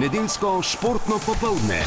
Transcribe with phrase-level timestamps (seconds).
[0.00, 1.84] Nedeljsko športno popoldne.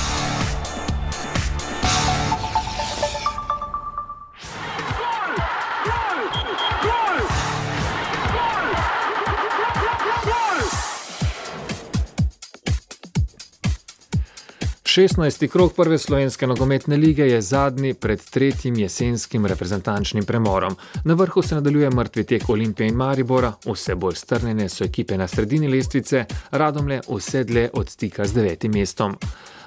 [14.96, 15.48] 16.
[15.48, 20.76] krok prve slovenske nogometne lige je zadnji pred tretjim jesenskim reprezentančnim premorom.
[21.04, 25.27] Na vrhu se nadaljuje mrtvi tek Olimpije in Maribora, vse bolj strnjene so ekipe na
[25.27, 29.17] sredini lestvice, radomle vse dlje od stika z devetim mestom.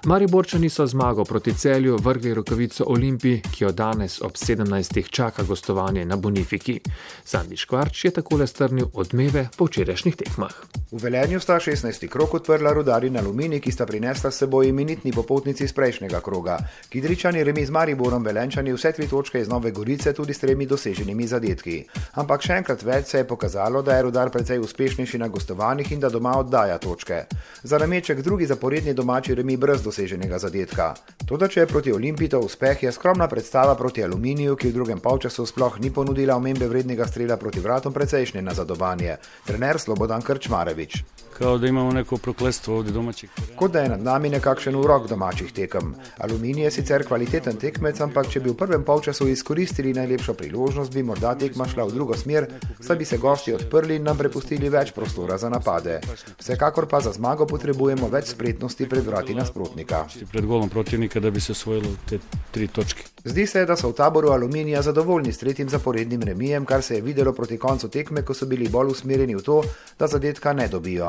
[0.05, 5.10] Mariborčani so zmago proti celju vrgli rokavico Olimpiji, ki jo danes ob 17.
[5.10, 6.80] čaka gostovanje na Bonifiki.
[7.24, 10.52] Sandi Škvarč je takole strnil odmeve po včerajšnjih tekmah.
[10.92, 12.09] V Velenju sta 16.
[12.09, 16.58] krok odprla rudari na Lumini, ki sta prinesla s seboj imenitni popotnici iz prejšnjega kroga.
[16.88, 21.27] Kidričani remi z Mariborom Velenčani vse tri točke iz Nove Gorice tudi s tremi doseženimi
[21.27, 21.84] zadetki.
[22.14, 26.00] Ampak še enkrat več se je pokazalo, da je rudar precej uspešnejši na gostovanjih in
[26.00, 27.24] da doma oddaja točke.
[27.62, 30.92] Za nameček drugi zaporedni domači remi brez doseženega zadetka.
[31.27, 35.01] Toda, če je proti Olimpiji to uspeh, je skromna predstava proti Aluminiju, ki v drugem
[35.03, 39.17] polčasu sploh ni ponudila omembe vrednega strela proti vratom, precejšnje nazadovanje.
[39.47, 41.25] Trener Slobodan Krčmarevič.
[41.39, 43.31] Kao da imamo neko prokletstvo ovdje domačih.
[43.56, 45.95] Kot da je nad nami nekakšen urok domačih tekem.
[46.19, 51.03] Aluminij je sicer kvaliteten tekmec, ampak če bi v prvem polčasu izkoristili najlepšo priložnost, bi
[51.03, 52.47] morda tekma šla v drugo smer,
[52.81, 56.01] saj bi se gosti odprli in nam prepustili več prostora za napade.
[56.39, 60.07] Vsekakor pa za zmago potrebujemo več spretnosti pred vrati nasprotnika.
[60.33, 62.19] Pred golom protivnika, da bi se osvojilo te
[62.51, 63.05] tri točke.
[63.25, 67.03] Zdi se, da so v taboru Aluminija zadovoljni s tretjim zaporednim remijem, kar se je
[67.03, 69.62] videlo proti koncu tekme, ko so bili bolj usmerjeni v to,
[69.98, 71.09] da zadetka ne dobijo.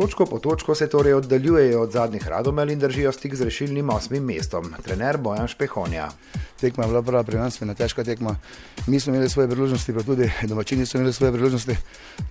[0.00, 4.24] Točko po točko se torej oddaljujejo od zadnjih radomel in držijo stik z rešilnim osmim
[4.24, 4.74] mestom.
[4.84, 6.08] Trener Bojan Špehonja.
[6.60, 8.36] Tekma je bila prva prvenstvena težka tekma.
[8.86, 11.76] Mi smo imeli svoje priložnosti, pa tudi domačini so imeli svoje priložnosti.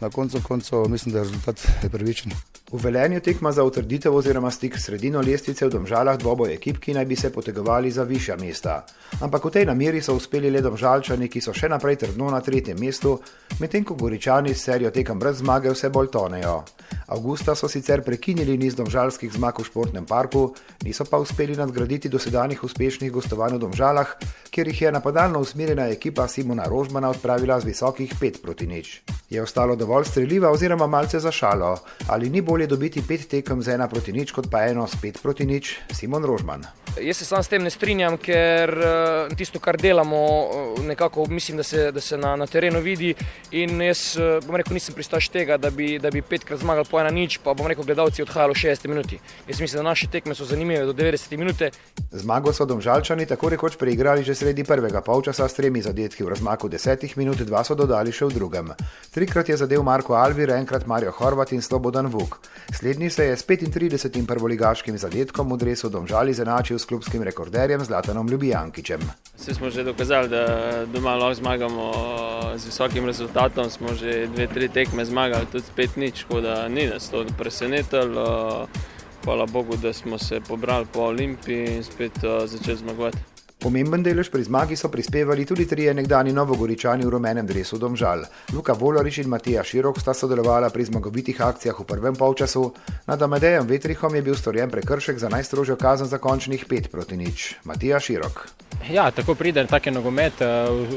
[0.01, 2.31] Na koncu koncev mislim, da je rezultat pravičen.
[2.71, 6.93] V velenju tekma za utrditev oziroma stik s sredino lestvice v domžalah dvoboj ekip, ki
[6.93, 8.85] naj bi se potegovali za višja mesta.
[9.21, 12.77] Ampak v tej nameri so uspeli le domžalčani, ki so še naprej trdno na tretjem
[12.79, 13.19] mestu,
[13.59, 16.63] medtem ko goričani s serijo tekem brez zmage vse bolj tonejo.
[17.07, 20.53] Augusta so sicer prekinili niz domžalskih zmag v športnem parku,
[20.87, 24.15] niso pa uspeli nadgraditi dosedanjih uspešnih gostovanj v domžalah,
[24.49, 29.01] kjer jih je napadalno usmerjena ekipa Simona Rožmana odpravila z visokih 5 proti nič.
[29.29, 31.75] Je ostalo dovolj streljiva oziroma malce za šalo,
[32.07, 35.19] ali ni bolje dobiti pet tekem z ena proti nič, kot pa eno s pet
[35.21, 36.63] proti nič, Simon Rožman.
[36.97, 41.57] Jaz se sam s tem ne strinjam, ker eh, tisto, kar delamo, eh, nekako mislim,
[41.57, 43.13] da se, da se na, na terenu vidi.
[43.51, 46.99] In jaz eh, bom rekel, nisem pristaš tega, da bi, da bi petkrat zmagal po
[46.99, 49.13] ena nič, pa bom rekel, gledalci odhajalo 60 minut.
[49.47, 51.55] Jaz mislim, da naše tekme so zanimive do 90 minut.
[52.11, 56.69] Zmago so domžalčani tako rekoč preigrali že sredi prvega polčasa s tremi zadetki v razmaku
[56.69, 58.69] 10 minut, dva so dodali še v drugem.
[59.13, 62.37] Trikrat je zadev Marko Alvir, enkrat Marijo Horvat in Slobodan Vuk.
[62.73, 64.27] Slednji se je s 35.
[64.27, 69.01] prvoligaškim zadetkom v dresu domžali zanačil s klubskim rekorderjem Zlatanom Ljubijankičem.
[69.39, 71.91] Vsi smo že dokazali, da doma lahko zmagamo
[72.57, 73.69] z visokim rezultatom.
[73.69, 78.67] Smo že dve, tri tekme zmagali, tudi spet nič, tako da ni nas to presenetilo.
[79.23, 82.11] Hvala Bogu, da smo se pobrali po Olimpiji in spet
[82.45, 83.17] začeli zmagovati.
[83.59, 88.23] Pomemben delež pri zmagi so prispevali tudi trije nekdani novogoričani v rumenem dresu Domžal.
[88.55, 92.71] Luka Voloriš in Matija Širok sta sodelovala pri zmagovitih akcijah v prvem polčasu,
[93.03, 97.55] nad Amadejem Vetrihom je bil storjen prekršek za najstrožjo kazen za končnih pet proti nič.
[97.67, 98.47] Matija Širok.
[98.87, 100.39] Ja, tako pride take nogomet,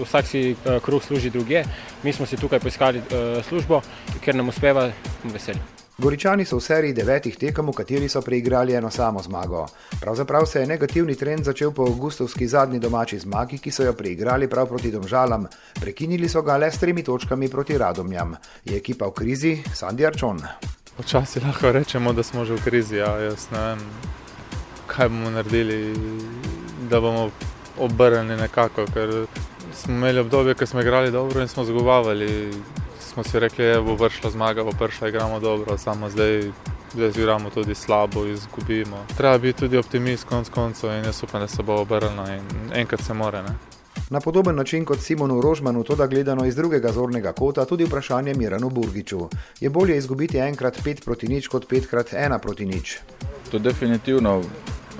[0.06, 0.54] vsak si
[0.86, 1.64] kruh služi druge.
[2.06, 3.02] Mi smo si tukaj poiskali
[3.48, 3.82] službo,
[4.22, 4.92] ker nam uspeva
[5.24, 5.81] veselje.
[6.02, 9.66] Goričani so v seriji devetih tekem, v kateri so preigrali eno samo zmago.
[10.00, 14.48] Pravzaprav se je negativni trend začel po avgustovski zadnji domači zmagi, ki so jo preigrali
[14.50, 15.46] prav proti domžalam.
[15.78, 18.34] Prekinili so ga le s tremi točkami proti radomjam.
[18.64, 20.42] Je ekipa v krizi, Sandy Arčon.
[20.96, 22.98] Počasi lahko rečemo, da smo že v krizi.
[22.98, 23.86] Ja, jaz ne vem,
[24.90, 25.94] kaj bomo naredili,
[26.90, 27.30] da bomo
[27.78, 28.90] obrnili nekako.
[28.90, 29.26] Ker
[29.70, 32.50] smo imeli obdobje, ko smo igrali dobro in smo zgovavali
[33.12, 36.50] smo si rekli, da bo vršila zmaga, bo prišla, igramo dobro, samo zdaj,
[36.94, 39.06] zdaj igramo tudi slabo, izgubimo.
[39.16, 42.42] Treba biti tudi optimist, konc koncev, in jaz upam, da se bo obrnilo in
[42.74, 43.42] enkrat se more.
[43.42, 43.54] Ne?
[44.10, 48.34] Na podoben način kot Simonu Rožmanu, to da gledano iz drugega zornega kota, tudi vprašanje
[48.34, 49.28] Miranu Burgiču.
[49.60, 52.98] Je bolje izgubiti enkrat pet proti nič, kot petkrat ena proti nič?
[53.50, 54.42] To definitivno,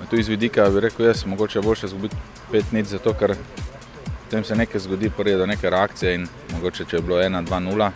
[0.09, 2.15] tu iz vidika bi rekel, jaz mogoče boljše izgubiti
[2.51, 3.35] pet nič, zato ker
[4.33, 6.23] potem se nekaj zgodi, pride do neke reakcije in
[6.55, 7.89] mogoče, če je bilo 1-2-0,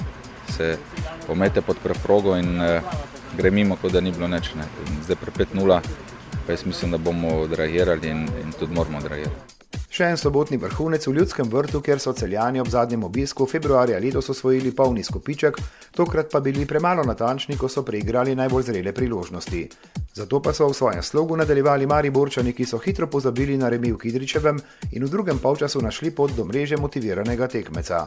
[0.54, 0.78] se
[1.26, 2.94] pomete pod preprogo in uh,
[3.38, 4.52] gre mimo, kot da ni bilo nič.
[4.54, 4.70] Ne.
[5.08, 5.82] Zdaj pri 5-0,
[6.46, 9.57] pa jaz mislim, da bomo odreagirali in, in tudi moramo odreagirati.
[9.98, 14.30] Še en sobotni vrhunec v ljudskem vrtu, kjer so celjani ob zadnjem obisku februarja letos
[14.30, 15.58] osvojili polni skupiček,
[15.98, 19.64] tokrat pa bili premalo natančni, ko so preigrali najbolj zrele priložnosti.
[20.14, 23.90] Zato pa so v svojem slogu nadaljevali mari borčani, ki so hitro pozabili na remi
[23.90, 24.62] v Kidričevem
[24.92, 28.06] in v drugem polčasu našli pot do mreže motiviranega tekmeca.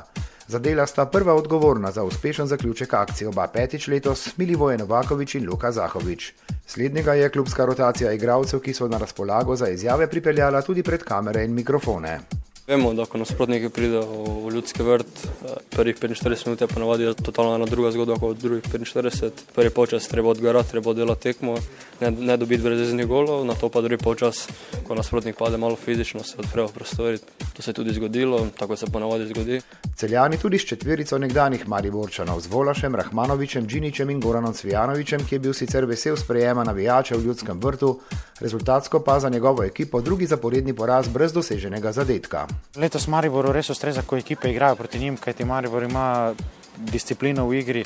[0.51, 5.71] Zadela sta prva odgovorna za uspešen zaključek akcije oba petič letos, Milivoje Novakovič in Luka
[5.73, 6.33] Zahovič.
[6.67, 11.45] Slednjega je klubska rotacija igralcev, ki so na razpolago za izjave pripeljala tudi pred kamere
[11.45, 12.19] in mikrofone.
[12.67, 14.03] Vemo, da ko nasprotniki pridejo
[14.47, 18.65] v ljudski vrt, eh, prvih 45 minut je ponovadi totalno ena druga zgodba kot drugih
[18.73, 19.33] 45.
[19.55, 21.57] Prvi počas treba odgarati, treba delati tekmo,
[22.01, 24.49] ne, ne dobiti breziznih golov, na to pa drugi počas,
[24.87, 27.19] ko nasprotnik pade malo fizično, se odprejo prostori.
[27.61, 29.61] To se je tudi zgodilo, tako se ponovadi zgodi.
[29.97, 35.39] Celjani tudi s četverico nekdanjih Mariborčanov z Volašem, Rahmanovičem, Džiničem in Goranom Cvijanovičem, ki je
[35.39, 37.99] bil sicer vesel sprejema navijača v ljudskem vrtu,
[38.41, 42.47] rezultatsko pa za njegovo ekipo drugi zaporedni poraz brez doseženega zadetka.
[42.77, 46.35] Letos Maribor res ustreza, ko ekipe igrajo proti njim, kajti Maribor ima
[46.77, 47.85] disciplino v igri.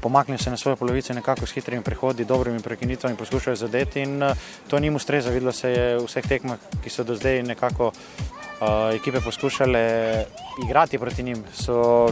[0.00, 4.22] Pomaknijo se na svoje polovice, nekako s hitrimi prehodi, dobrimi prekinitvami poskušajo zadeti, in
[4.68, 5.30] to njim ustreza.
[5.30, 7.92] Videlo se je v vseh tekmah, ki so do zdaj nekako
[8.60, 10.24] uh, ekipe poskušale
[10.64, 12.08] igrati proti njim, so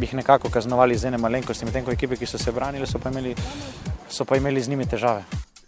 [0.00, 3.10] jih nekako kaznovali z ene malenkosti, medtem ko ekipe, ki so se branili, so pa
[3.10, 3.34] imeli,
[4.08, 5.24] so pa imeli z njimi težave.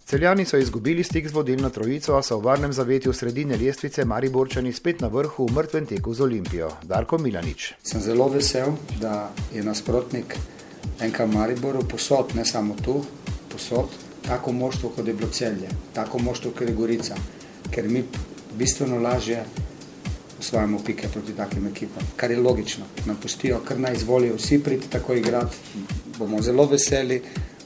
[0.09, 4.73] Celjani so izgubili stik z vodilno trojico, a so v varnem zavetju sredine lestvice Mariborčani
[4.73, 6.71] spet na vrhu v mrtvem teku z Olimpijo.
[6.83, 7.75] Darko Milanič.
[7.83, 10.37] Sem zelo vesel, da je nasprotnik
[11.01, 13.03] NK Mariboru posod, ne samo tu,
[13.53, 13.93] posod,
[14.25, 17.17] tako moštvo, kot je bilo celje, tako moštvo, kot je Gorica,
[17.71, 18.05] ker mi
[18.57, 19.45] bistveno lažje
[20.39, 22.85] osvajamo pike proti takim ekipam, kar je logično.
[23.07, 25.57] Nam pustijo, kar naj izvolijo vsi priti tako igrati,
[26.19, 27.23] bomo zelo veseli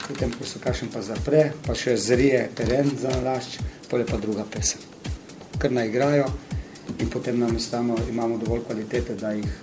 [0.08, 3.58] potem ko se kašem pa zapre, pa še zrije teren za nalašč,
[3.90, 4.82] pole pa druga pesem.
[5.60, 6.26] Ker naj igrajo
[6.98, 9.60] in potem nam istano imamo dovolj kvalitete, da jih,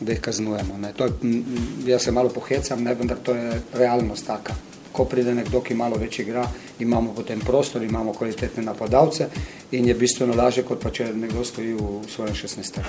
[0.00, 0.78] da jih kaznujemo.
[0.78, 0.92] Ne.
[0.96, 1.42] To je,
[1.88, 4.54] jaz se malo pohecam, ne, vendar to je realnost taka.
[4.92, 6.44] Ko pride nekdo, ki malo več igra,
[6.84, 9.30] imamo potem prostor, imamo kvalitetne napadalce
[9.72, 12.80] in je bistveno lažje, kot pa če nekdo stoji v svojem 16.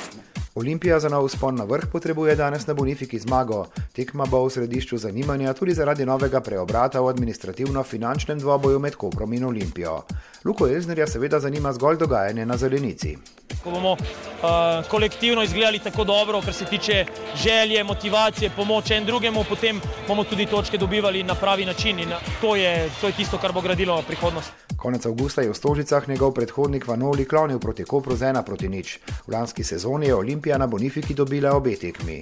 [0.55, 3.65] Olimpija za nov spon na vrh potrebuje danes na Bonifiki zmago.
[3.95, 9.47] Tekma bo v središču zanimanja tudi zaradi novega preobrata v administrativno-finančnem dvoboju med Koprom in
[9.49, 10.03] Olimpijo.
[10.45, 13.17] Luko Elznerja seveda zanima zgolj dogajanje na zelenici.
[13.63, 17.05] Ko bomo uh, kolektivno izgledali tako dobro, kar se tiče
[17.43, 22.55] želje, motivacije, pomoči en drugemu, potem bomo tudi točke dobivali na pravi način in to
[22.55, 24.62] je, to je tisto, kar bo gradilo prihodnost.
[24.83, 28.99] Konec avgusta je v Stožicah njegov predhodnik Vanoli klonil proti Kopru z ena proti nič.
[29.27, 32.19] V lanski sezoni je Olimpija na Bonifiki dobila obe tekmi.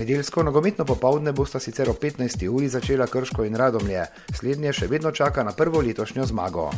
[0.00, 2.48] Nedeljsko nogometno popovdne bosta sicer o 15.
[2.48, 6.70] uri začela Krško in Radomlje, slednje še vedno čaka na prvo letošnjo zmago.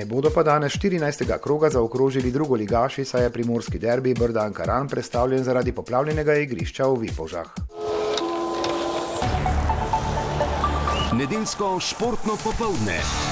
[0.00, 1.28] Ne bodo pa danes 14.
[1.36, 7.04] kroga zaokrožili drugo ligaši, saj je primorski derbi Brdan Karan predstavljen zaradi poplavljenega igrišča v
[7.04, 7.52] Vipožah.
[11.12, 13.31] Nedeljsko športno popovdne.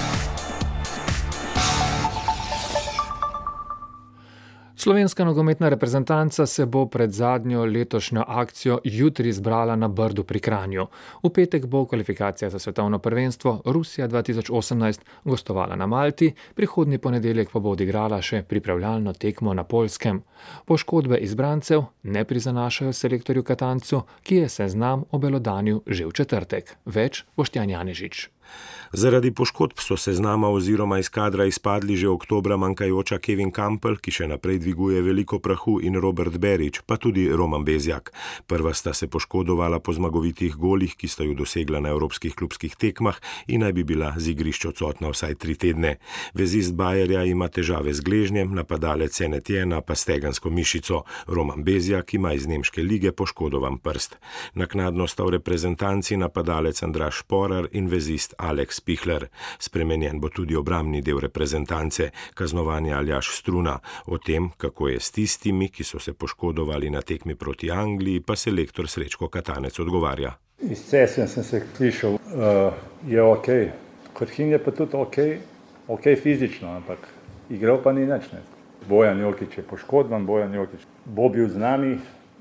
[4.80, 10.86] Slovenska nogometna reprezentanca se bo pred zadnjo letošnjo akcijo jutri zbrala na Brdu pri Kranju.
[11.22, 17.60] V petek bo kvalifikacija za svetovno prvenstvo Rusija 2018 gostovala na Malti, prihodnji ponedeljek pa
[17.60, 20.22] bo odigrala še pripravljalno tekmo na Polskem.
[20.64, 26.76] Poškodbe izbrancev ne prizanašajo selektorju Katancu, ki je seznam obelodanil že v četrtek.
[26.86, 28.30] Več Boštjan Janežič.
[28.92, 34.00] Zaradi poškodb so se z nama oziroma iz kadra izpadli že oktobra manjkajoča Kevin Campbell,
[34.02, 38.10] ki še naprej dviguje veliko prahu, in Robert Berič, pa tudi Roman Bezjak.
[38.50, 43.14] Prva sta se poškodovala po zmagovitih golih, ki sta ju dosegla na evropskih klubskih tekmah
[43.46, 45.94] in naj bi bila z igrišča odsotna vsaj tri tedne.
[46.34, 52.50] Vezist Bajerja ima težave z gležnjem, napadalec Senetjena pa stegansko mišico, Roman Bezjak ima iz
[52.50, 54.18] nemške lige poškodovan prst.
[54.58, 59.28] Naknadno sta v reprezentanci napadalec Andraš Porar in vezist Alex Pihler.
[59.58, 63.78] Spremenjen bo tudi obramni del reprezentance, kaznovanje Aljaš Struna.
[64.06, 68.36] O tem, kako je s tistimi, ki so se poškodovali na tekmi proti Angliji, pa
[68.36, 70.36] se lektor Srečko Katanec odgovarja.
[70.60, 72.72] Iz cesem sem se slišal, uh,
[73.08, 73.48] je ok,
[74.12, 75.16] kot hin je pa tudi ok,
[75.88, 77.08] ok fizično, ampak
[77.50, 78.06] igral pa ni.
[78.06, 78.20] Ne.
[78.88, 81.98] Bojan Jokič je poškodovan, Bojan Jokič bo bil z nami,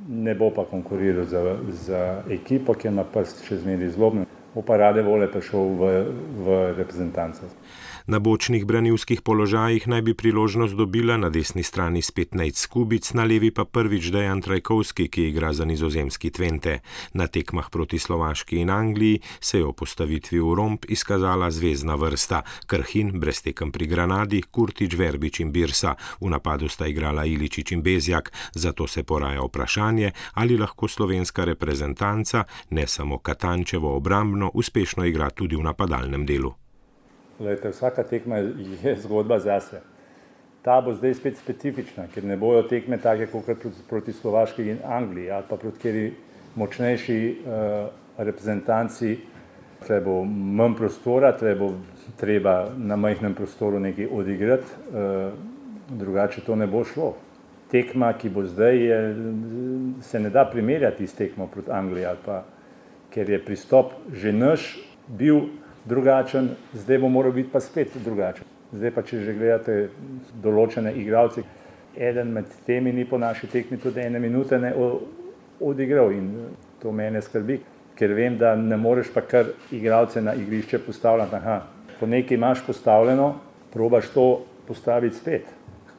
[0.08, 4.77] ne bo pa konkuriral za, za ekipo, ki na prst še zmeri zlobna bo pa
[4.77, 5.82] rade vole prišel v,
[6.41, 7.46] v reprezentanco.
[8.09, 13.21] Na bočnih branilskih položajih naj bi priložnost dobila na desni strani spet Nate Skubic, na
[13.23, 16.79] levi pa prvič Dejan Trajkovski, ki igra za nizozemski Tvente.
[17.13, 22.41] Na tekmah proti Slovaški in Angliji se je o postavitvi v romp izkazala zvezdna vrsta:
[22.65, 25.93] Krhin, brez tekem pri Granadi, Kurtič, Verbič in Birsa.
[26.21, 32.43] V napadu sta igrala Iličič in Bezjak, zato se poraja vprašanje, ali lahko slovenska reprezentanca,
[32.69, 36.68] ne samo Katančevo obrambno, uspešno igra tudi v napadalnem delu.
[37.39, 39.81] Lejte, vsaka tekma je zgodba zase.
[40.62, 43.48] Ta bo zdaj spet specifična, ker ne bojo tekme take kot
[43.89, 46.12] proti Slovaški in Angliji ali pa proti kjeri
[46.55, 49.17] močnejši uh, reprezentanci,
[49.86, 51.72] tle bo manj prostora, tle bo
[52.19, 55.31] treba na majhnem prostoru nekaj odigrati, uh,
[55.89, 57.13] drugače to ne bo šlo.
[57.72, 59.00] Tekma, ki bo zdaj, je,
[60.01, 62.43] se ne da primerjati s tekmo proti Angliji pa
[63.10, 64.77] ker je pristop že naš
[65.10, 65.50] bil
[65.89, 68.46] drugačen, zdaj bo moral biti pa spet drugačen.
[68.72, 69.77] Zdaj pa, če že gledate
[70.43, 71.43] določene igralce,
[71.98, 74.74] eden med temi ni po naši tekmi tudi ene minute ne
[75.60, 76.29] odigral in
[76.79, 77.58] to mene skrbi,
[77.98, 81.36] ker vem, da ne moreš pa kar igralce na igrišče postavljati.
[81.36, 81.58] Aha,
[82.00, 83.34] ko nekaj imaš postavljeno,
[83.74, 84.27] probaš to
[84.67, 85.50] postaviti spet,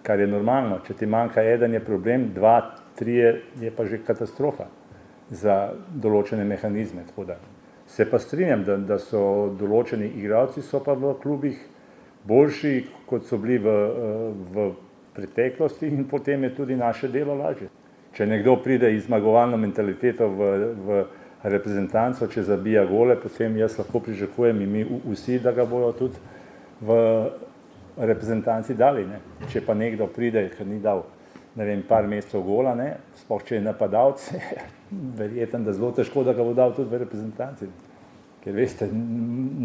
[0.03, 0.81] kar je normalno.
[0.87, 2.61] Če ti manjka eden, je problem, dva,
[2.97, 3.19] tri
[3.61, 4.71] je pa že katastrofa
[5.31, 7.05] za določene mehanizme.
[7.91, 11.59] Se pa strinjam, da, da so določeni igralci, so pa v klubih
[12.31, 12.75] boljši,
[13.11, 13.75] kot so bili v,
[14.55, 14.69] v
[15.17, 17.67] preteklosti in potem je tudi naše delo lažje.
[18.15, 20.51] Če nekdo pride iz zmagovalno mentaliteto v,
[20.87, 21.03] v
[21.51, 26.23] reprezentanco, če zabija gole, potem jaz lahko pričakujem in mi vsi, da ga bojo tudi
[26.87, 26.99] v
[27.99, 29.07] reprezentanci dali.
[29.07, 29.19] Ne.
[29.51, 31.05] Če pa nekdo pride, ker ni dal
[31.55, 34.27] ne vem, par mesecev gola, ne, sploh če je napadalec,
[35.21, 37.71] verjetno, da zelo težko, da ga bo dal tudi v reprezentanci.
[38.41, 38.87] Ker veste,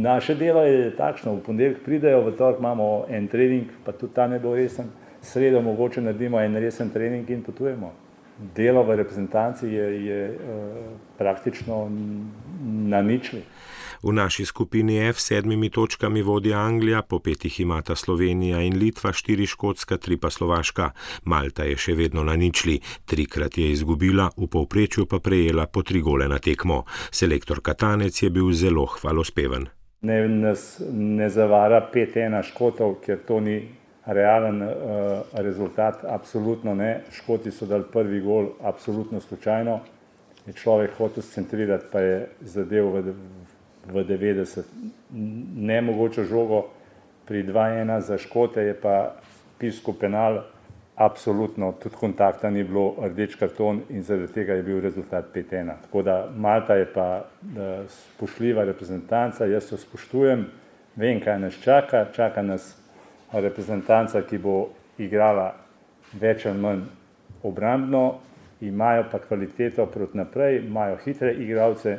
[0.04, 4.28] naše delo je takšno, v ponedeljek pridejo, v torek imamo en trening, pa tudi ta
[4.28, 4.90] ne bo resen,
[5.24, 7.94] sredo mogoče naredimo en resen trening in potujemo.
[8.56, 11.86] Delo v reprezentanci je, je uh, praktično
[12.92, 13.46] na ničli.
[14.06, 19.10] V naši skupini F s sedmimi točkami vodi Anglija, po petih imata Slovenija in Litva,
[19.10, 20.92] štiri škotska, tri pa Slovaška.
[21.24, 22.78] Malta je še vedno na ničli,
[23.10, 26.84] trikrat je izgubila, v povprečju pa prejela po tri gole na tekmo.
[27.10, 29.66] Selektor Katanec je bil zelo hvalospeven.
[30.06, 33.58] Ne, nas ne zavara 5-1 škotov, ker to ni
[34.06, 34.70] realen uh,
[35.34, 37.00] rezultat, absolutno ne.
[37.10, 39.80] Škoti so dali prvi gol, absolutno slučajno.
[40.46, 43.16] Je človek hotel centrirati, pa je zadev v,
[43.92, 44.64] v 90.
[45.56, 46.66] Nemogoče žogo
[47.26, 49.16] pri 2-1 za Škote je pa
[49.58, 50.44] pisko penal,
[50.96, 55.72] absolutno tudi kontakta ni bilo, rdeč karton in zaradi tega je bil rezultat 5-1.
[55.82, 57.26] Tako da Malta je pa
[57.88, 60.46] spoštljiva reprezentanca, jaz jo spoštujem,
[60.96, 62.76] vem, kaj nas čaka, čaka nas
[63.34, 65.56] reprezentanca, ki bo igrala
[66.14, 66.86] več ali manj
[67.44, 68.20] obrambno,
[68.62, 71.98] imajo pa kvaliteto proti naprej, imajo hitre igralce,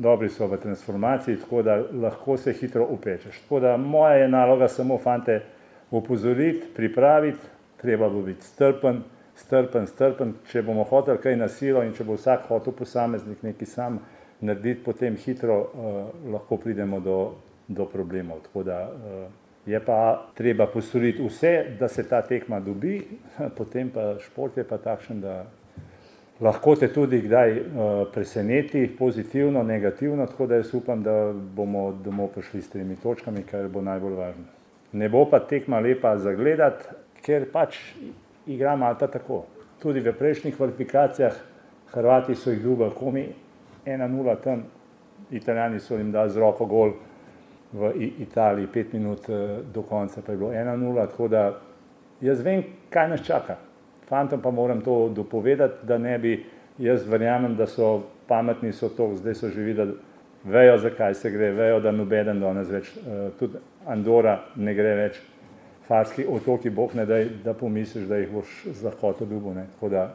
[0.00, 3.40] dobri so v transformaciji, tako da lahko se hitro upečeš.
[3.42, 5.42] Tako da moja je naloga samo fante
[5.90, 7.38] upozoriti, pripraviti,
[7.76, 9.02] treba bo biti strpen,
[9.36, 13.66] strpen, strpen, če bomo hoteli kaj na silo in če bo vsak hotel posameznik neki
[13.66, 14.00] sam
[14.40, 16.00] narediti, potem hitro uh,
[16.32, 17.18] lahko pridemo do,
[17.68, 18.40] do problemov.
[18.48, 19.22] Tako da uh,
[19.68, 23.02] je pa treba postoriti vse, da se ta tekma dobi,
[23.58, 25.42] potem pa šport je pa takšen, da
[26.40, 27.64] lahko te tudi kdaj uh,
[28.12, 33.68] preseneti, pozitivno, negativno, tako da jaz upam, da bomo domov prišli s temi točkami, kar
[33.68, 34.44] bo najbolj važno.
[34.92, 36.84] Ne bo pa tekma lepa za gledati,
[37.22, 37.76] ker pač
[38.46, 39.44] igra Malta tako.
[39.82, 41.36] Tudi v prejšnjih kvalifikacijah
[41.90, 43.24] Hrvati so jih dubali komi
[43.86, 44.64] 1-0 tam,
[45.30, 46.92] Italijani so jim dali z roko gol
[47.72, 51.50] v Italiji, pet minut uh, do konca pa je bilo 1-0, tako da
[52.20, 53.56] jaz vem, kaj nas čaka
[54.10, 56.36] fantom pa moram to dopovedati, da ne bi,
[56.78, 59.94] jaz verjamem, da so pametni, so to, zdaj so že videli,
[60.44, 65.20] vejo, zakaj se gre, vejo, da nobeden danes več, uh, tudi Andora ne gre več,
[65.86, 69.92] farski otoki, boh ne daj, da pomisliš, da jih boš z lahkoto dubo, ne, tako
[69.94, 70.08] da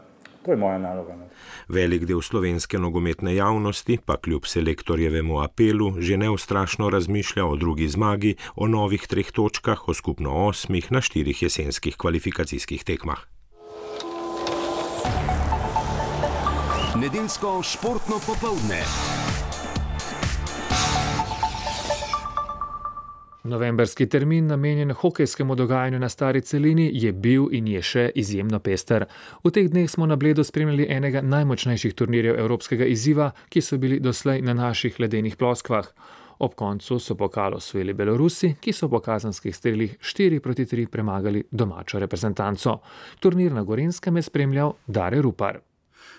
[0.46, 1.16] to je moja naloga.
[1.18, 1.26] Ne.
[1.74, 8.36] Velik del slovenske nogometne javnosti pa kljub selektorjevemu apelu že neustrašno razmišlja o drugi zmagi,
[8.56, 13.35] o novih treh točkah, o skupno osmih na štirih jesenskih kvalifikacijskih tekmah.
[17.02, 18.78] Nedeljsko športno popoldne.
[23.44, 29.06] Novemberski termin, namenjen hokejskemu dogajanju na stari celini, je bil in je še izjemno pester.
[29.44, 34.00] V teh dneh smo na Bledu spremljali enega najmočnejših turnirjev evropskega izziva, ki so bili
[34.00, 35.92] doslej na naših ledenih ploskvah.
[36.40, 41.44] Ob koncu so pokal osvojili Belorusi, ki so po kazanskih strelih 4 proti 3 premagali
[41.52, 42.80] domačo reprezentanco.
[43.20, 45.60] Turnir na Gorenskem je spremljal Dare Rupar.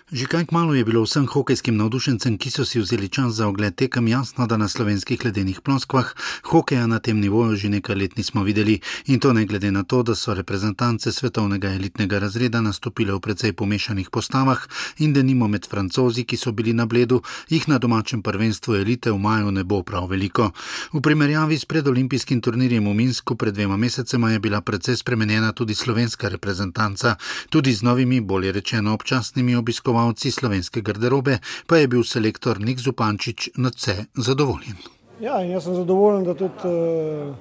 [0.07, 3.75] Že kaj kmalo je bilo vsem hokejskim navdušencem, ki so si vzeli čas za ogled
[3.75, 6.15] tekem, jasno, da na slovenskih ledenih ploskvah
[6.47, 8.79] hokeja na tem nivoju že nekaj let nismo videli.
[9.11, 13.51] In to ne glede na to, da so reprezentance svetovnega elitnega razreda nastopile v precej
[13.51, 14.63] pomešanih postavah
[15.03, 17.19] in da nimo med francozi, ki so bili na bledu,
[17.51, 20.55] jih na domačem prvenstvu elite v maju ne bo prav veliko.
[20.95, 25.75] V primerjavi s predolimpijskim turnirjem v Minsku pred dvema mesecema je bila precej spremenjena tudi
[25.75, 32.03] slovenska reprezentanca, tudi z novimi, bolje rečeno občasnimi obiskovalci obiskovalci slovenske garderobe, pa je bil
[32.03, 34.77] selektor Nik Zupančič na vse zadovoljen.
[35.21, 37.33] Ja, jaz sem zadovoljen, da tudi uh,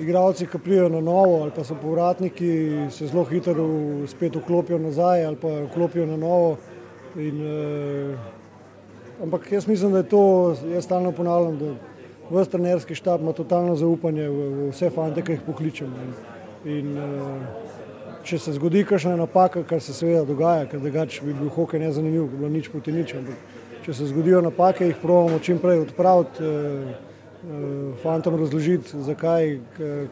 [0.00, 3.66] igralci, ki prijo na novo ali pa so povratniki, se zelo hitro
[4.06, 6.56] spet vklopijo nazaj ali pa vklopijo na novo.
[7.16, 8.18] In, uh,
[9.22, 11.74] ampak jaz mislim, da je to, jaz stalno ponavljam, da
[12.30, 15.96] vse trenerski štab ima totalno zaupanje v, v vse fante, ki jih pokličemo.
[16.64, 17.83] In, in, uh,
[18.24, 22.28] če se zgodi kakšna napaka, kar se seveda dogaja, ker drugače bi bil hokej nezanimiv,
[22.30, 23.14] bi bilo nič proti nič.
[23.18, 29.58] Ampak če se zgodijo napake, jih pravimo čim prej odpraviti, eh, eh, fantom razložiti, zakaj,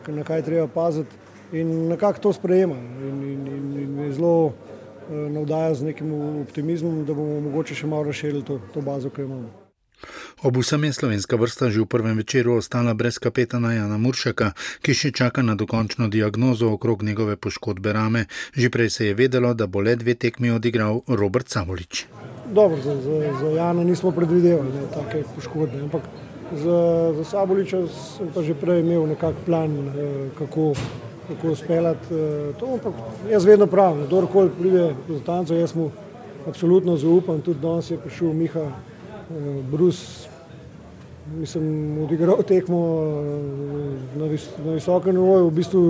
[0.09, 1.17] na kaj treba paziti
[1.53, 2.77] in nekako to sprejema.
[2.77, 6.13] In, in, in, in me zelo eh, navdaja z nekim
[6.45, 9.62] optimizmom, da bomo mogoče še malo razširili to, to bazo, ki jo imamo.
[10.43, 14.95] Ob vsem je slovenska vrsta že v prvem večeru ostala brez kapetana Jana Muršaka, ki
[14.95, 18.27] še čaka na dokončno diagnozo okrog njegove poškodbe rame.
[18.55, 22.07] Že prej se je vedelo, da bo le dve tekmi odigral Robert Savolič.
[22.53, 26.03] Dobro, za, za, za Jana nismo predvidevali ne, take poškodbe, ampak
[26.57, 30.75] za, za Savoliča sem pa že prej imel nekak plan, eh, kako,
[31.29, 32.67] kako speljati eh, to.
[32.77, 32.95] Ampak
[33.31, 35.91] jaz vedno pravim, kdorkoli pride do tanca, jaz mu
[36.49, 38.92] absolutno zaupam, tudi danes je prišel Miha.
[39.33, 40.29] Eh, Brus
[41.39, 45.83] mislim, odigral tekmo eh, na, vis, na visokem nivoju, v bistvu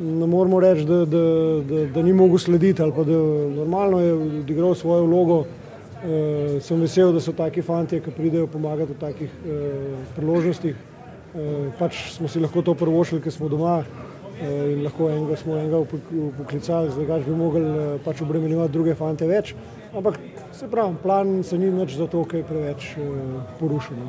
[0.00, 1.22] ne moremo reči, da, da,
[1.66, 3.18] da, da ni mogel slediti ali pa da
[3.56, 5.44] normalno je odigral svojo vlogo.
[6.04, 10.74] Uh, sem vesel, da so taki fanti, ki pridejo pomagati v takih uh, priložnostih.
[10.76, 13.86] Uh, pač smo si lahko to prvošili, ker smo doma uh,
[14.68, 15.80] in lahko enega smo enega
[16.42, 19.54] poklicali, zdaj bi mogli uh, pač obremenjevati druge fante več.
[19.94, 20.18] Ampak
[20.52, 24.08] se pravi, plan se ni več zato, ker je preveč uh, porušen.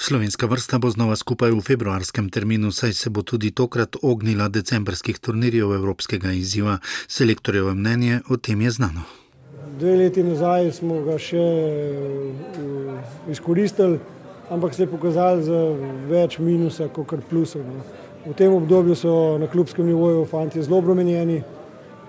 [0.00, 5.18] Slovenska vrsta bo znova skupaj v februarskem terminu, saj se bo tudi tokrat ognila decembrskih
[5.20, 6.78] turnirjev Evropskega izziva.
[7.08, 9.04] Selektorjevo mnenje o tem je znano.
[9.78, 14.00] Dve leti nazaj smo ga še uh, izkoristili,
[14.48, 15.62] ampak se je pokazali za
[16.08, 17.66] več minusa, kot plusov.
[17.68, 17.84] No.
[18.24, 21.42] V tem obdobju so na klubskem nivoju fanti zelo obremenjeni.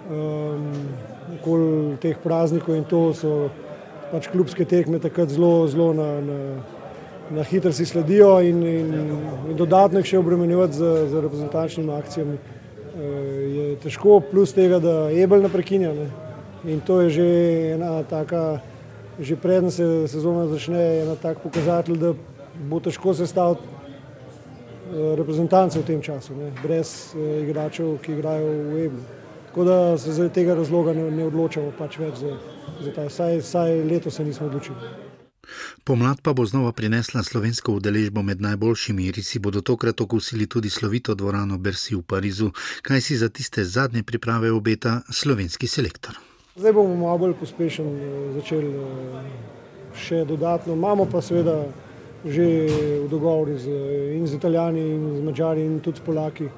[0.10, 3.50] Um, okoli teh praznikov in to so
[4.12, 6.38] pač klubske tekme takrat zelo, zelo na, na,
[7.30, 8.96] na hitro si sledijo in, in,
[9.52, 12.38] in dodatno jih še obremenjevati z, z reprezentančnimi akcijami.
[12.40, 13.12] E,
[13.54, 16.10] je težko, plus tega, da ebel na prekinjanje.
[16.68, 17.28] In to je že
[17.76, 18.60] ena taka,
[19.20, 22.14] že predem se sezona začne, ena tak pokazatelj, da
[22.70, 26.50] bo težko sestaviti e, reprezentance v tem času, ne?
[26.64, 29.19] brez e, igračev, ki igrajo v eblu.
[29.50, 32.36] Tako da se zaradi tega razloga ne, ne odločamo pač več za,
[32.86, 34.92] za ta, saj, saj leto se nismo odločili.
[35.84, 41.16] Pomlad pa bo znova prinesla slovensko udeležbo med najboljšimi, risi bodo tokrat okusili tudi slovito
[41.16, 42.52] dvorano Bersi v Parizu.
[42.86, 46.22] Kaj si za tiste zadnje priprave obeta slovenski selektor?
[46.56, 49.30] Zdaj bomo malo bolj pospešen eh, začeli eh,
[49.98, 50.78] še dodatno.
[50.78, 51.64] Imamo pa seveda
[52.20, 52.46] že
[53.02, 53.66] v dogovori z,
[54.20, 56.50] in z italijani, in z mačari, in tudi s polaki.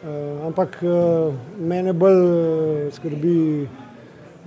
[0.00, 1.28] Uh, ampak uh,
[1.60, 3.68] mene bolj uh, skrbi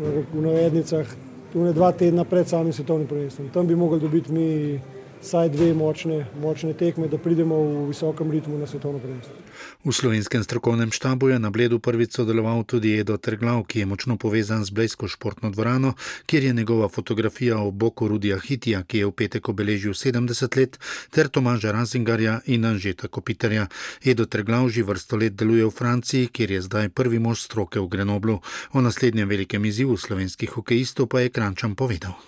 [0.02, 1.06] v navednicah,
[1.54, 3.54] tu ne dva tedna pred samim svetovnim prvenstvom.
[3.54, 4.82] Tam bi mogli dobiti mi
[5.24, 9.34] vsaj dve močne, močne tekme, da pridemo v visokem ritmu na svetovno prvenstvo.
[9.88, 14.18] V slovenskem strokovnem štabu je na Bledu prvič sodeloval tudi Edo Trglav, ki je močno
[14.20, 15.96] povezan z Blejsko športno dvorano,
[16.28, 20.80] kjer je njegova fotografija o boku Rudija Hitija, ki je v petek obeležil 70 let,
[21.10, 23.68] ter Tomaža Razingarja in Anžeta Kopiterja.
[24.04, 27.88] Edo Trglav že vrsto let deluje v Franciji, kjer je zdaj prvi mož stroke v
[27.88, 28.42] Grenoblu.
[28.76, 32.20] O naslednjem velikem izzivu slovenskih hokejistov pa je Krančan povedal.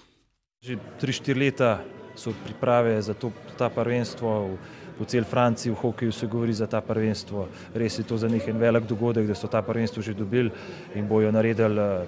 [0.64, 1.84] Že 3-4 leta
[2.16, 4.58] so priprave za to, ta prvenstvo.
[4.96, 7.50] Po cel Franciji v hokeju se govori za ta prvenstvo.
[7.76, 10.52] Res je to za njih en velik dogodek, da so ta prvenstvo že dobili
[10.96, 12.06] in bojo naredili eh,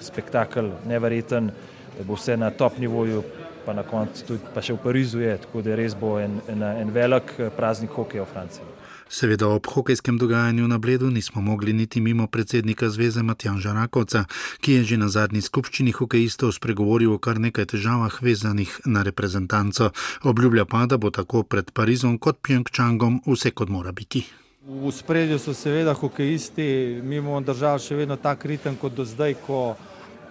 [0.00, 1.50] spektakel, neverjeten,
[1.98, 3.24] da bo vse na top nivoju,
[3.66, 6.62] pa na koncu tudi pa še v Parizu je, tako da res bo en, en,
[6.62, 8.77] en velik eh, praznik hokeja v Franciji.
[9.08, 14.24] Seveda ob hokejskem dogajanju na Bledu nismo mogli niti mimo predsednika zveze Matjana Rakovca,
[14.60, 19.90] ki je že na zadnji skupščini hokejistov spregovoril o kar nekaj težavah vezanih na reprezentanco.
[20.22, 24.24] Obljublja pa, da bo tako pred Parizom kot Pjongčangom vse kot mora biti.
[24.68, 29.38] V spredju so seveda hokejisti, mi bomo držali še vedno tak ritem kot do zdaj,
[29.46, 29.76] ko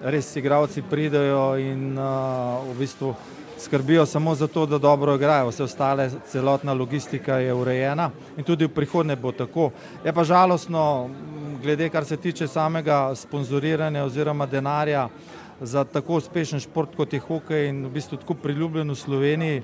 [0.02, 3.16] res igravci pridejo in uh, v bistvu
[3.60, 8.66] skrbijo samo za to, da dobro igrajo, vse ostale, celotna logistika je urejena in tudi
[8.66, 9.72] v prihodnje bo tako.
[10.06, 11.10] Je pa žalostno,
[11.64, 15.10] glede kar se tiče samega sponzoriranja oziroma denarja
[15.62, 19.64] za tako uspešen šport kot je hokej in v bistvu tako priljubljen v Sloveniji,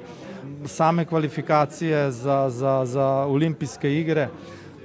[0.66, 4.30] same kvalifikacije za, za, za olimpijske igre,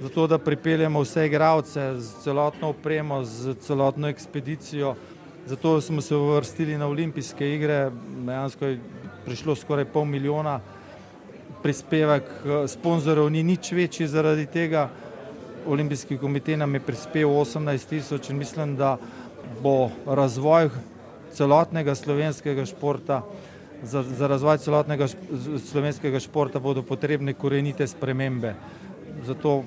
[0.01, 4.95] zato da pripeljemo vse igralce z celotno opremo, z celotno ekspedicijo,
[5.49, 7.91] zato smo se uvrstili na olimpijske igre,
[8.25, 8.79] dejansko je
[9.25, 10.59] prišlo skoraj pol milijona,
[11.63, 12.23] prispevek
[12.67, 14.89] sponzorov ni nič večji zaradi tega,
[15.67, 18.97] olimpijski komitej nam je prispel 18 tisoč in mislim, da
[19.63, 20.69] bo razvoj
[21.33, 23.23] celotnega slovenskega športa,
[23.83, 25.07] za, za razvoj celotnega
[25.71, 28.53] slovenskega športa bodo potrebne korenite spremembe.
[29.25, 29.63] Zato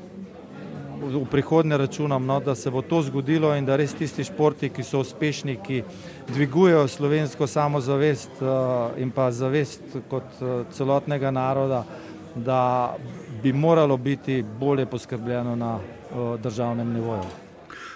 [1.02, 4.82] v prihodnje računam, no, da se bo to zgodilo in da res tisti športi, ki
[4.82, 5.82] so uspešni, ki
[6.28, 11.84] dvigujejo slovensko samozavest uh, in pa zavest kot uh, celotnega naroda,
[12.34, 12.96] da
[13.42, 17.41] bi moralo biti bolje poskrbljeno na uh, državnem nivoju.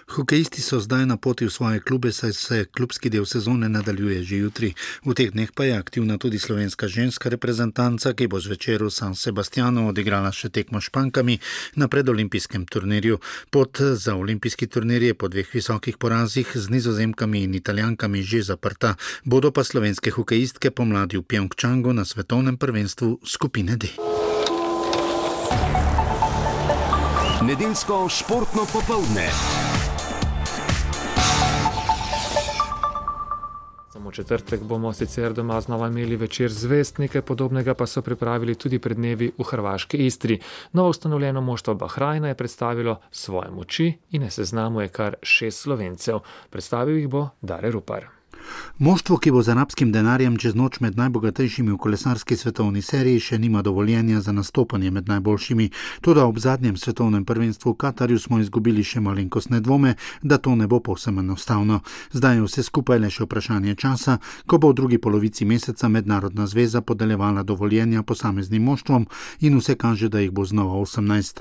[0.07, 4.37] Hokejisti so zdaj na poti v svoje klube, saj se klubski del sezone nadaljuje že
[4.37, 4.75] jutri.
[5.05, 9.19] V teh dneh pa je aktivna tudi slovenska ženska reprezentanca, ki bo zvečer v San
[9.19, 11.43] Sebastianu odigrala še tekmo špankami
[11.75, 13.19] na predolimpijskem turnirju.
[13.51, 18.95] Pot za olimpijski turnir je po dveh visokih porazih z nizozemkami in italijankami že zaprta.
[19.27, 23.91] Bodo pa slovenske hokejistke pomladi v Pjongčangu na svetovnem prvenstvu skupine D.
[27.43, 29.66] Nedeljsko športno popoldne.
[34.07, 38.79] Samo četrtek bomo sicer doma znova imeli večer zvest, nekaj podobnega pa so pripravili tudi
[38.79, 40.39] pred dnevi v Hrvaški Istri.
[40.73, 46.19] Novo ustanovljeno moštvo Bahrajna je predstavilo svoje moči in na seznamu je kar šest slovencev.
[46.51, 48.16] Predstavil jih bo Dare Rupar.
[48.79, 53.39] Moštvo, ki bo z arabskim denarjem čez noč med najbogatejšimi v kolesarski svetovni seriji, še
[53.41, 55.71] nima dovoljenja za nastopanje med najboljšimi.
[56.05, 60.67] Tudi ob zadnjem svetovnem prvenstvu v Katarju smo izgubili še malenkostne dvome, da to ne
[60.69, 61.81] bo povsem enostavno.
[62.13, 66.45] Zdaj je vse skupaj le še vprašanje časa, ko bo v drugi polovici meseca Mednarodna
[66.47, 69.09] zveza podeljevala dovoljenja posameznim moštvom
[69.41, 71.41] in vse kaže, da jih bo znova 18.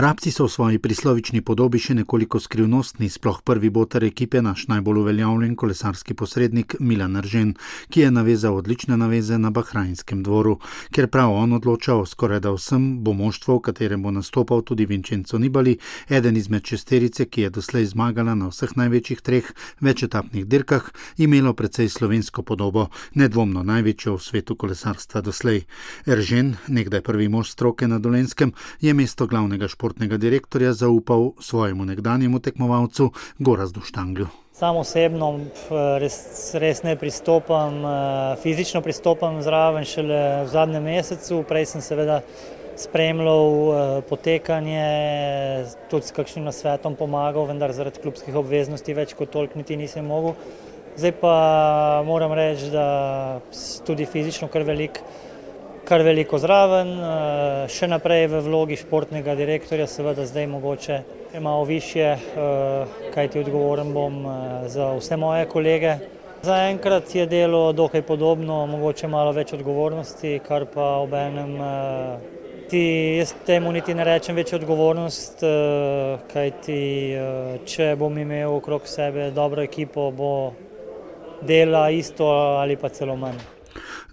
[0.00, 5.04] Arabci so v svoji prislovični podobi še nekoliko skrivnostni, sploh prvi boter ekipe, naš najbolj
[5.04, 7.54] uveljavljen kolesarski posrednik posrednik Milan Ržen,
[7.90, 10.60] ki je navezal odlične naveze na Bahrajnskem dvoru.
[10.94, 14.86] Ker prav on odloča o skoraj da vsem, bo moštvo, v katerem bo nastopal tudi
[14.86, 19.48] Vincenzo Nibali, eden izmed šesterice, ki je doslej zmagala na vseh največjih treh
[19.80, 20.86] večetapnih dirkah,
[21.18, 22.86] imelo precej slovensko podobo,
[23.18, 25.64] nedvomno največjo v svetu kolesarstva doslej.
[26.06, 32.38] Ržen, nekdaj prvi mož stroke na Dolenskem, je mesto glavnega športnega direktorja zaupal svojemu nekdanjemu
[32.38, 34.30] tekmovalcu Gorazdu Štanglju.
[34.60, 35.28] Sam osebno
[36.02, 36.16] res,
[36.60, 42.18] res ne pristopam, eh, fizično pristopam zraven šele v zadnjem mesecu, prej sem seveda
[42.76, 44.84] spremljal eh, potekanje,
[45.88, 50.36] tudi s kakšnim nasvetom pomagal, vendar zaradi klubskih obveznosti več kot toliko niti nisem mogel.
[51.00, 51.34] Zdaj pa
[52.04, 53.40] moram reči, da
[53.88, 55.00] tudi fizično kar veliko
[55.90, 61.00] kar veliko zraven, eh, še naprej v vlogi športnega direktorja, seveda zdaj mogoče
[61.42, 65.96] malo više, eh, kaj ti odgovoren bom eh, za vse moje kolege.
[66.42, 71.58] Zaenkrat je delo dokaj podobno, mogoče malo več odgovornosti, kar pa ob enem
[72.70, 75.42] ti jaz temu niti ne rečem več odgovornost,
[76.32, 76.80] kaj ti
[77.66, 80.52] če bom imel okrog sebe dobro ekipo, bo
[81.42, 83.59] dela isto ali pa celo manj.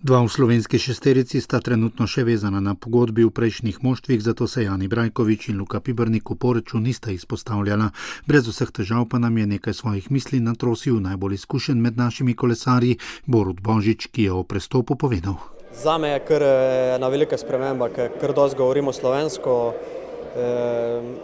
[0.07, 4.63] Dva v slovenski šesterici sta trenutno še vezana na pogodbi v prejšnjih moštvih, zato se
[4.63, 7.89] Jani Brajkovič in Luka Pibrnik v poreču nista izpostavljala.
[8.23, 12.95] Brez vseh težav pa nam je nekaj svojih misli natrosil najbolj izkušen med našimi kolesarji
[13.27, 15.43] Borut Božič, ki je o prestopu povedal.
[15.75, 16.47] Za me je kar
[16.95, 19.75] ena velika sprememba, ker kar dosti govorimo slovensko.
[19.75, 20.47] E,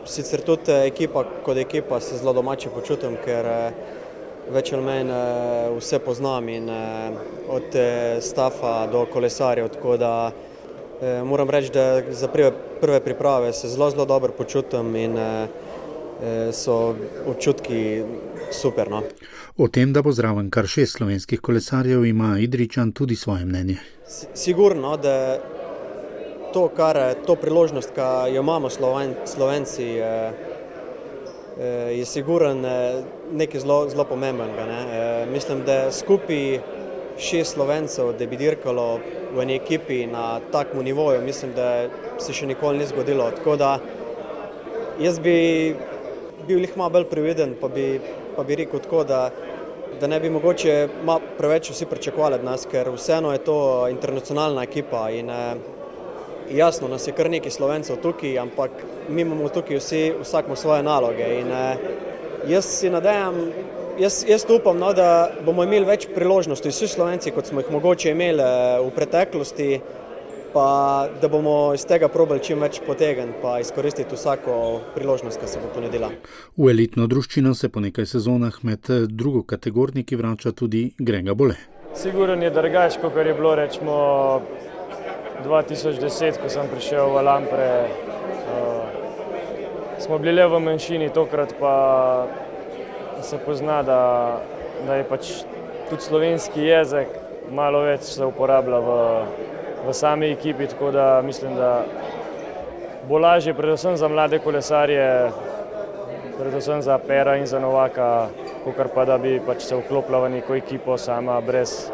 [0.04, 3.48] sicer tudi ekipa kot ekipa se zelo domače počutim, ker
[4.52, 7.12] več ali manj eh, vse poznam in eh,
[7.50, 10.32] od eh, stafa do kolesarjev, tako da
[11.28, 12.52] moram reči, da za prve,
[12.82, 15.18] prve priprave se zelo, zelo dobro počutim in
[16.54, 16.96] so
[17.28, 18.04] občutki
[18.52, 18.88] super.
[18.90, 19.02] No.
[19.58, 23.76] O tem, da bo zraven kar šest slovenskih kolesarjev, ima Idričan tudi svoje mnenje.
[24.34, 25.42] Sigurno, da
[26.54, 29.98] to, kar, to priložnost, ki jo imamo Sloven, Slovenci,
[31.94, 32.66] je siguren
[33.32, 34.66] nekaj zelo, zelo pomembnega.
[34.66, 34.80] Ne.
[34.82, 36.60] E, mislim, da skupaj
[37.18, 39.00] šest slovencev, da bi dirkalo
[39.36, 43.30] v eni ekipi na takem nivoju, mislim, da se še nikoli ni zgodilo.
[43.38, 43.78] Tako da
[45.02, 45.76] jaz bi
[46.48, 48.00] bil jih malo bolj prividen, pa bi,
[48.36, 49.30] pa bi rekel tako, da
[50.00, 50.88] da ne bi mogoče
[51.38, 55.30] preveč vsi pričakovali od nas, ker vseeno je to internacionalna ekipa in
[56.58, 58.72] jasno, nas je kar nekaj slovencev tukaj, ampak
[59.10, 61.52] mi imamo tukaj vsi, vsak ima svoje naloge in
[62.48, 63.36] jaz si nadejam,
[64.00, 68.12] jaz, jaz upam, no, da bomo imeli več priložnosti, vsi slovenci, kot smo jih mogoče
[68.12, 68.48] imeli
[68.86, 69.70] v preteklosti,
[70.54, 75.62] pa da bomo iz tega probali čim več potegniti, pa izkoristiti vsako priložnost, ki se
[75.62, 76.12] bo ponudila.
[76.58, 81.58] V elitno druščino se po nekaj sezonah med drugo kategorniki vrača tudi Grega Bole.
[81.98, 83.98] Siguren je drugač, kot je bilo rečemo
[85.42, 87.72] 2010, ko sem prišel v Lampre.
[88.54, 88.86] Uh,
[90.00, 91.76] smo bili le v manjšini, tokrat pa
[93.22, 94.00] se pozna, da,
[94.88, 95.34] da je pač
[95.90, 98.98] tudi slovenski jezik malo več se uporablja v,
[99.88, 101.84] v sami ekipi, tako da mislim, da
[103.10, 105.32] bo lažje predvsem za mlade kolesarje,
[106.38, 108.30] predvsem za Pera in za Novaka,
[108.64, 111.92] kot pa da bi pač se vklopila v neko ekipo sama brez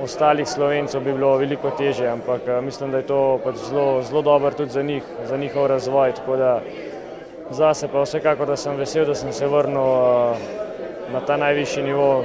[0.00, 4.50] ostalih slovencev bi bilo veliko teže, ampak mislim, da je to pač zelo, zelo dobro
[4.50, 6.12] tudi za njih, za njihov razvoj.
[6.38, 6.60] Da
[7.50, 9.88] zase pa vsekakor, da sem vesel, da sem se vrnil
[11.12, 12.24] na ta najvišji nivo.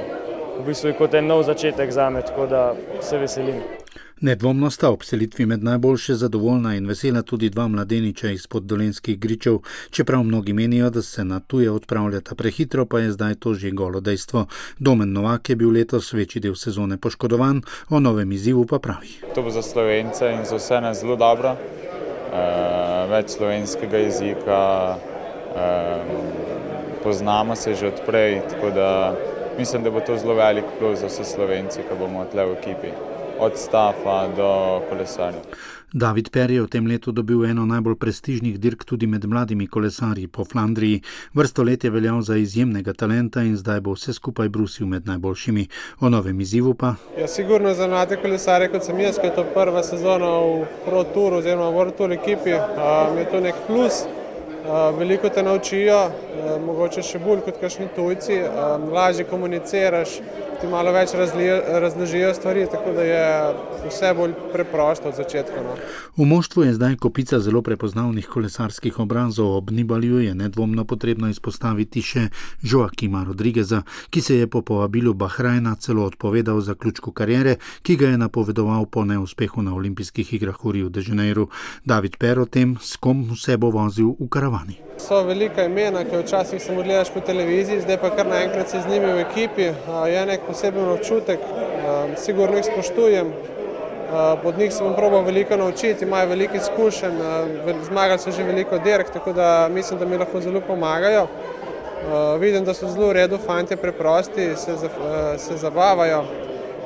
[0.58, 3.83] V bistvu je kot en nov začetek za me, tako da se veselim.
[4.20, 9.58] Nedvomno sta ob selitvi med najboljše zadovoljna in vesela tudi dva mladeniča izpod dolenskih gričev,
[9.90, 14.00] čeprav mnogi menijo, da se na tuje odpravljata prehitro, pa je zdaj to že golo
[14.00, 14.46] dejstvo.
[14.78, 19.08] Domen Novak je bil letos večji del sezone poškodovan, o novem izzivu pa pravi.
[19.34, 21.56] To bo za slovence in za vse nas zelo dobro.
[22.34, 24.96] Uh, več slovenskega jezika,
[25.54, 29.16] uh, poznamo se že odprej, tako da
[29.58, 32.94] mislim, da bo to zelo velik plus za vse slovence, ki bomo tle v ekipi
[33.38, 35.40] od stafa do kolesarja.
[35.94, 40.26] David Per je v tem letu dobil eno najbolj prestižnih dirk tudi med mladimi kolesarji
[40.26, 41.02] po Flandriji.
[41.34, 45.68] Vrsto let je veljal za izjemnega talenta in zdaj bo vse skupaj brusil med najboljšimi.
[46.00, 46.94] O novem izzivu pa.
[47.18, 51.04] Ja, sigurno za mlade kolesarje, kot sem jaz, ki je to prva sezona v Pro
[51.14, 54.02] Tour oziroma v World Tour ekipi, um, je to nek plus.
[54.64, 60.18] Uh, veliko te naučijo, uh, mogoče še bolj kot kakšni tujci, um, lažje komuniciraš,
[60.64, 63.24] ti malo več razložijo stvari, tako da je
[63.84, 65.60] vse bolj preprosto od začetka.
[65.62, 65.74] No.
[66.16, 72.02] V moštvu je zdaj kopica zelo prepoznavnih kolesarskih obrazov, ob Nibalju je nedvomno potrebno izpostaviti
[72.02, 72.28] še
[72.62, 78.22] Joaquima Rodrigueza, ki se je po povabilu Bahrajna celo odpovedal zaključku karijere, ki ga je
[78.24, 81.48] napovedoval po neuspehu na olimpijskih igrah v Rio de Janeiro.
[81.84, 84.80] David Per o tem, s kom vse bo vozil v karavani.
[84.98, 88.86] So velika imena, ki včasih samo gledaš po televiziji, zdaj pa kar naenkrat si z
[88.88, 89.66] njimi v ekipi.
[90.06, 91.40] Je nek poseben občutek,
[92.16, 93.32] sigurno jih spoštujem.
[94.42, 97.16] Pod njih sem probal veliko naučiti, imajo veliko izkušenj,
[97.88, 101.26] zmagali so že veliko dirk, tako da mislim, da mi lahko zelo pomagajo.
[102.38, 104.76] Vidim, da so zelo v redu, fanti preprosti, se,
[105.38, 106.22] se zabavajo,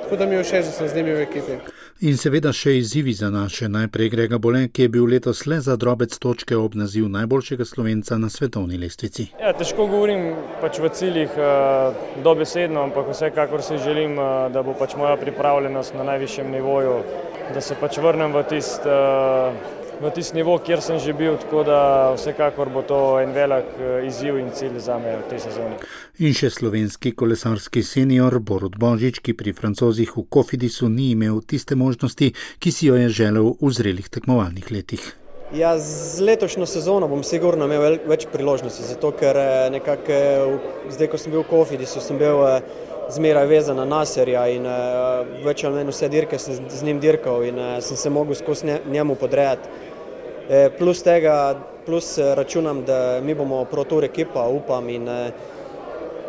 [0.02, 1.58] tako da mi je všeč, da sem z njimi v ekipi.
[1.98, 3.66] In seveda še izzivi za naše.
[3.66, 8.18] Najprej Grega Bole, ki je bil letos le za drobec točke ob naziv najboljšega slovenca
[8.22, 9.24] na svetovni lestvici.
[9.40, 10.28] Ja, težko govorim
[10.62, 15.98] pač v ciljih uh, dobesedno, ampak vsekakor si želim, uh, da bo pač moja pripravljenost
[15.98, 16.94] na najvišjem nivoju,
[17.50, 18.94] da se pač vrnem v tisti
[20.00, 21.78] v tisti nivo, kjer sem že bil, tako da
[22.14, 23.70] vsekakor bo to en velik
[24.06, 25.78] izziv in cilj za me v tej sezoni.
[26.22, 31.74] In še slovenski kolesarski senior Borod Božič, ki pri francozih v Kofidisu ni imel tiste
[31.74, 35.02] možnosti, ki si jo je želel v zrelih tekmovalnih letih.
[35.48, 39.38] Ja, z letošnjo sezono bom sigurno imel več priložnosti, zato ker
[39.72, 40.58] nekako
[40.92, 42.44] zdaj, ko sem bil v Kofidisu, sem bil
[43.08, 44.66] zmeraj vezan na Naserja in
[45.44, 49.16] več ali manj vse dirke sem z njim dirkal in sem se mogel skozi njemu
[49.16, 49.87] podrejati.
[50.78, 51.54] Plus tega,
[51.86, 55.08] plus računam, da mi bomo protur ekipa, upam in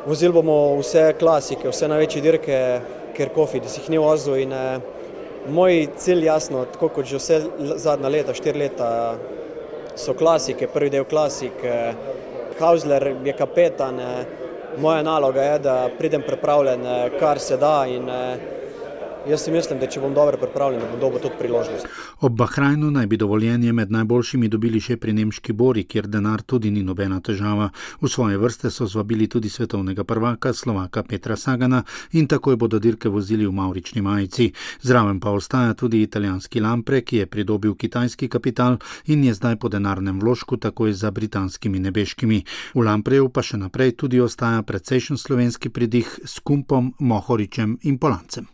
[0.05, 2.57] vozili bomo vse klasike, vse največje dirke,
[3.15, 4.51] ker Kofidis jih ni vozil in
[5.55, 7.39] moj cilj jasno, tako kot že vse
[7.79, 8.91] zadnja leta, štiri leta,
[9.95, 11.63] so klasike, prvi del klasik,
[12.59, 14.01] Hausler je kapetan,
[14.83, 16.83] moja naloga je, da pridem pripravljen,
[17.19, 18.11] kar se da in
[19.29, 21.87] jaz si mislim, da če bom dobro pripravljen, bom dobil tudi priložnost.
[22.25, 26.71] Ob Bahrajnu naj bi dovoljenje med najboljšimi dobili še pri nemški Bori, kjer denar tudi
[26.73, 27.69] ni nobena težava.
[28.01, 33.09] V svoje vrste so zvabili tudi svetovnega prvaka Slovaka Petra Sagana in takoj bodo dirke
[33.09, 34.51] vozili v Maurični majici.
[34.81, 39.69] Zraven pa ostaja tudi italijanski Lampre, ki je pridobil kitajski kapital in je zdaj po
[39.69, 42.43] denarnem vložku takoj za britanskimi nebeškimi.
[42.73, 48.49] V Lampreju pa še naprej tudi ostaja precejšen slovenski pridih s Kumpom, Mohoričem in Polancem.